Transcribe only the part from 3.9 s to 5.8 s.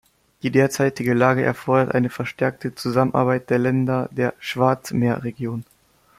der Schwarzmeerregion.